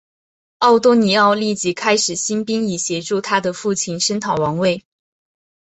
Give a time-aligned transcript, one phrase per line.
[0.57, 4.83] 奥多尼奥立即开始兴兵以协助他的父亲声讨王位。